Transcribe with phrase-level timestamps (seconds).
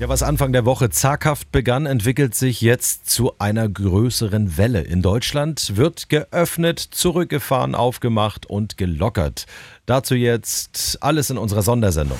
[0.00, 4.80] Ja, was Anfang der Woche zaghaft begann, entwickelt sich jetzt zu einer größeren Welle.
[4.80, 9.44] In Deutschland wird geöffnet, zurückgefahren, aufgemacht und gelockert.
[9.84, 12.16] Dazu jetzt alles in unserer Sondersendung.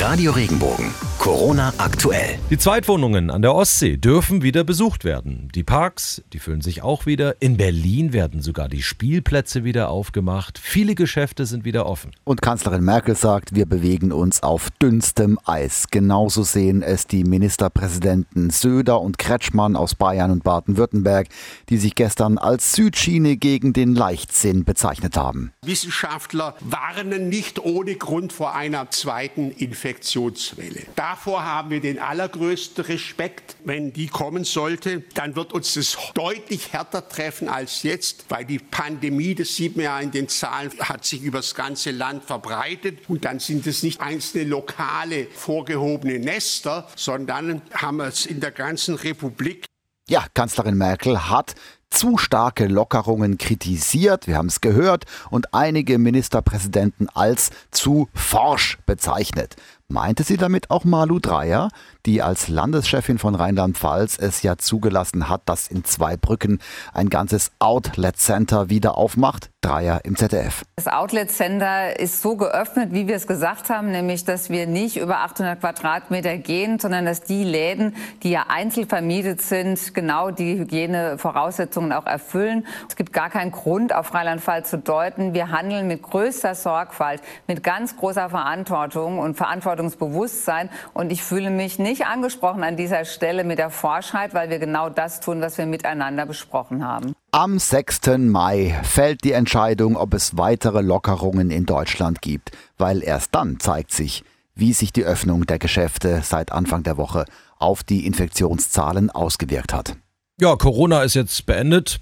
[0.00, 0.92] Radio Regenbogen.
[1.22, 2.36] Corona aktuell.
[2.50, 5.48] Die Zweitwohnungen an der Ostsee dürfen wieder besucht werden.
[5.54, 7.40] Die Parks, die füllen sich auch wieder.
[7.40, 10.58] In Berlin werden sogar die Spielplätze wieder aufgemacht.
[10.58, 12.10] Viele Geschäfte sind wieder offen.
[12.24, 15.86] Und Kanzlerin Merkel sagt, wir bewegen uns auf dünnstem Eis.
[15.92, 21.28] Genauso sehen es die Ministerpräsidenten Söder und Kretschmann aus Bayern und Baden-Württemberg,
[21.68, 25.52] die sich gestern als Südschiene gegen den Leichtsinn bezeichnet haben.
[25.64, 30.80] Wissenschaftler warnen nicht ohne Grund vor einer zweiten Infektionswelle.
[31.12, 33.56] Davor haben wir den allergrößten Respekt.
[33.64, 38.58] Wenn die kommen sollte, dann wird uns das deutlich härter treffen als jetzt, weil die
[38.58, 43.10] Pandemie, das sieht man ja in den Zahlen, hat sich über das ganze Land verbreitet.
[43.10, 48.50] Und dann sind es nicht einzelne lokale vorgehobene Nester, sondern haben wir es in der
[48.50, 49.66] ganzen Republik.
[50.08, 51.54] Ja, Kanzlerin Merkel hat
[51.92, 59.56] zu starke Lockerungen kritisiert, wir haben es gehört, und einige Ministerpräsidenten als zu forsch bezeichnet.
[59.88, 61.68] Meinte sie damit auch Malu Dreyer,
[62.06, 66.60] die als Landeschefin von Rheinland-Pfalz es ja zugelassen hat, dass in Zweibrücken
[66.94, 69.50] ein ganzes Outlet Center wieder aufmacht?
[69.60, 70.64] Dreier im ZDF.
[70.74, 74.96] Das Outlet Center ist so geöffnet, wie wir es gesagt haben, nämlich, dass wir nicht
[74.96, 80.58] über 800 Quadratmeter gehen, sondern dass die Läden, die ja einzeln vermietet sind, genau die
[80.58, 82.66] Hygienevoraussetzungen auch erfüllen.
[82.88, 85.34] Es gibt gar keinen Grund, auf Rheinland-Pfalz zu deuten.
[85.34, 90.70] Wir handeln mit größter Sorgfalt, mit ganz großer Verantwortung und Verantwortungsbewusstsein.
[90.94, 94.90] Und ich fühle mich nicht angesprochen an dieser Stelle mit der Forschheit, weil wir genau
[94.90, 97.14] das tun, was wir miteinander besprochen haben.
[97.32, 98.18] Am 6.
[98.18, 103.90] Mai fällt die Entscheidung, ob es weitere Lockerungen in Deutschland gibt, weil erst dann zeigt
[103.90, 104.22] sich,
[104.54, 107.24] wie sich die Öffnung der Geschäfte seit Anfang der Woche
[107.58, 109.96] auf die Infektionszahlen ausgewirkt hat.
[110.42, 112.00] Ja, Corona ist jetzt beendet.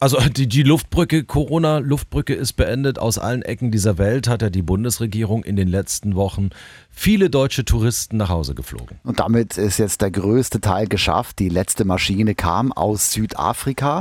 [0.00, 2.98] Also die, die Luftbrücke, Corona-Luftbrücke ist beendet.
[2.98, 6.48] Aus allen Ecken dieser Welt hat ja die Bundesregierung in den letzten Wochen
[6.88, 9.00] viele deutsche Touristen nach Hause geflogen.
[9.04, 11.38] Und damit ist jetzt der größte Teil geschafft.
[11.40, 14.00] Die letzte Maschine kam aus Südafrika.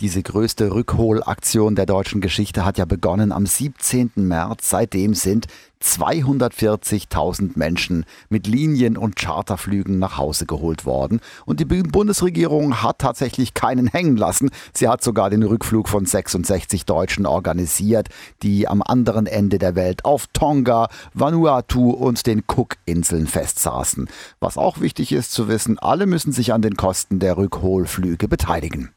[0.00, 4.10] Diese größte Rückholaktion der deutschen Geschichte hat ja begonnen am 17.
[4.16, 4.68] März.
[4.68, 5.46] Seitdem sind
[5.80, 11.20] 240.000 Menschen mit Linien- und Charterflügen nach Hause geholt worden.
[11.46, 14.50] Und die Bundesregierung hat tatsächlich keinen hängen lassen.
[14.72, 18.08] Sie hat sogar den Rückflug von 66 Deutschen organisiert,
[18.42, 24.08] die am anderen Ende der Welt auf Tonga, Vanuatu und den Cook-Inseln festsaßen.
[24.40, 28.93] Was auch wichtig ist zu wissen, alle müssen sich an den Kosten der Rückholflüge beteiligen.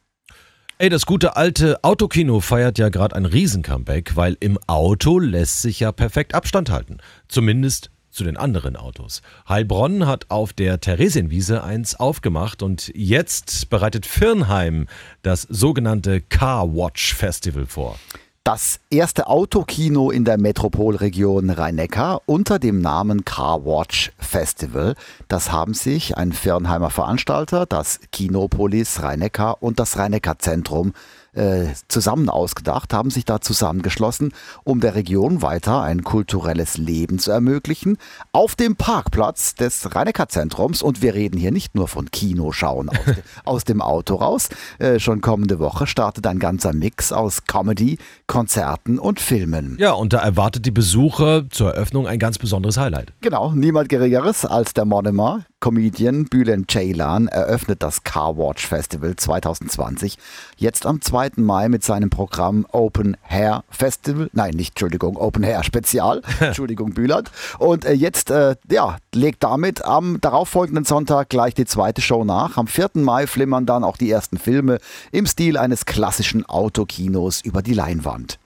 [0.79, 5.79] Ey, das gute alte Autokino feiert ja gerade ein Riesen-Comeback, weil im Auto lässt sich
[5.79, 6.99] ja perfekt Abstand halten.
[7.27, 9.23] Zumindest zu den anderen Autos.
[9.49, 14.85] Heilbronn hat auf der Theresienwiese eins aufgemacht und jetzt bereitet Firnheim
[15.23, 17.97] das sogenannte Car Watch Festival vor.
[18.47, 24.95] Das erste Autokino in der Metropolregion Rhein-Neckar unter dem Namen Car Watch Festival.
[25.27, 30.93] Das haben sich ein Firnheimer Veranstalter, das Kinopolis Rhein-Neckar und das Rhein-Neckar-Zentrum
[31.37, 34.33] äh, zusammen ausgedacht, haben sich da zusammengeschlossen,
[34.63, 37.97] um der Region weiter ein kulturelles Leben zu ermöglichen.
[38.31, 40.81] Auf dem Parkplatz des Rhein-Neckar-Zentrums.
[40.81, 42.97] Und wir reden hier nicht nur von Kinoschauen aus,
[43.45, 44.49] aus dem Auto raus.
[44.79, 49.77] Äh, schon kommende Woche startet ein ganzer Mix aus Comedy, Konzerten und Filmen.
[49.79, 53.13] Ja, und da erwartet die Besucher zur Eröffnung ein ganz besonderes Highlight.
[53.21, 60.17] Genau, niemand Geringeres als der Monomer, Comedian Bülent Ceylan eröffnet das Car Watch Festival 2020
[60.55, 61.31] jetzt am 2.
[61.37, 64.29] Mai mit seinem Programm Open Hair Festival.
[64.33, 66.21] Nein, nicht, Entschuldigung, Open Hair Spezial.
[66.39, 67.31] Entschuldigung, Bülent.
[67.57, 72.57] Und äh, jetzt, äh, ja, legt damit am darauffolgenden Sonntag gleich die zweite Show nach.
[72.57, 72.91] Am 4.
[72.93, 74.77] Mai flimmern dann auch die ersten Filme
[75.11, 78.39] im Stil eines klassischen Autokinos über die Leinwand.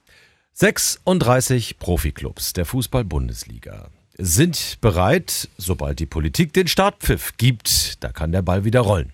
[0.53, 8.03] 36 Profiklubs der Fußball-Bundesliga sind bereit, sobald die Politik den Startpfiff gibt.
[8.03, 9.13] Da kann der Ball wieder rollen.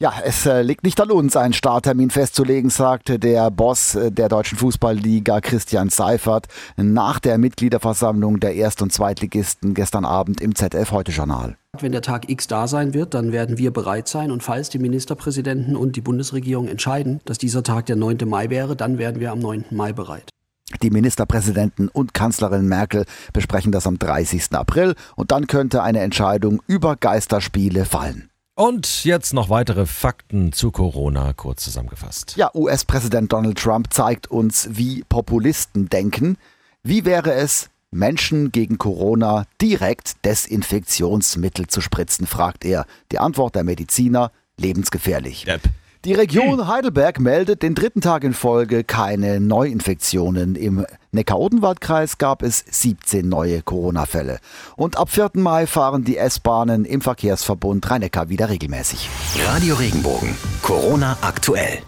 [0.00, 4.28] Ja, es äh, liegt nicht an uns, einen Starttermin festzulegen, sagte der Boss äh, der
[4.28, 10.90] Deutschen Fußballliga Christian Seifert nach der Mitgliederversammlung der Erst- und Zweitligisten gestern Abend im ZF
[10.90, 11.56] Heute Journal.
[11.80, 14.32] Wenn der Tag X da sein wird, dann werden wir bereit sein.
[14.32, 18.18] Und falls die Ministerpräsidenten und die Bundesregierung entscheiden, dass dieser Tag der 9.
[18.26, 19.66] Mai wäre, dann werden wir am 9.
[19.70, 20.33] Mai bereit.
[20.82, 24.52] Die Ministerpräsidenten und Kanzlerin Merkel besprechen das am 30.
[24.52, 28.30] April und dann könnte eine Entscheidung über Geisterspiele fallen.
[28.56, 32.36] Und jetzt noch weitere Fakten zu Corona kurz zusammengefasst.
[32.36, 36.36] Ja, US-Präsident Donald Trump zeigt uns, wie Populisten denken.
[36.84, 42.86] Wie wäre es, Menschen gegen Corona direkt Desinfektionsmittel zu spritzen, fragt er.
[43.10, 45.44] Die Antwort der Mediziner, lebensgefährlich.
[45.44, 45.62] Depp.
[46.04, 50.54] Die Region Heidelberg meldet den dritten Tag in Folge keine Neuinfektionen.
[50.54, 54.38] Im Neckar-Odenwald-Kreis gab es 17 neue Corona-Fälle.
[54.76, 55.30] Und ab 4.
[55.36, 59.08] Mai fahren die S-Bahnen im Verkehrsverbund Rhein-Neckar wieder regelmäßig.
[59.46, 60.36] Radio Regenbogen.
[60.60, 61.78] Corona aktuell.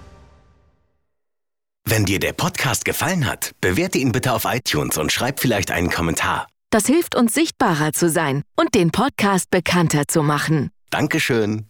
[1.85, 5.91] Wenn dir der Podcast gefallen hat, bewerte ihn bitte auf iTunes und schreib vielleicht einen
[5.91, 6.47] Kommentar.
[6.71, 10.71] Das hilft uns sichtbarer zu sein und den Podcast bekannter zu machen.
[10.89, 11.67] Dankeschön.